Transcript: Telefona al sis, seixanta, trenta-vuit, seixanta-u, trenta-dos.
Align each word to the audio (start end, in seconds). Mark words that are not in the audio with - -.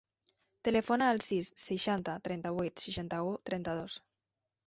Telefona 0.67 1.09
al 1.15 1.19
sis, 1.25 1.49
seixanta, 1.65 2.15
trenta-vuit, 2.29 2.85
seixanta-u, 2.87 3.35
trenta-dos. 3.51 4.01